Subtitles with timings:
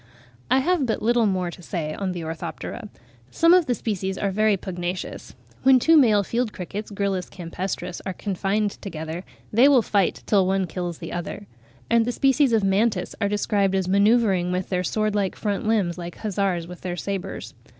[0.49, 2.89] I have but little more to say on the Orthoptera.
[3.29, 8.11] Some of the species are very pugnacious: when two male field crickets (Gryllus campestris) are
[8.13, 11.45] confined together, they fight till one kills the other;
[11.87, 15.99] and the species of Mantis are described as manoeuvring with their sword like front limbs,
[15.99, 17.53] like hussars with their sabres.